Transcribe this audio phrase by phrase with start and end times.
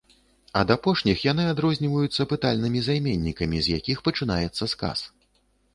[0.61, 4.99] Ад апошніх яны адрозніваюцца пытальнымі займеннікамі, з якіх пачынаецца сказ.